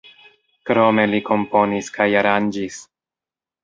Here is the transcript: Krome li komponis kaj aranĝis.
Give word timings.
Krome 0.69 1.05
li 1.13 1.21
komponis 1.29 1.95
kaj 2.01 2.11
aranĝis. 2.25 2.85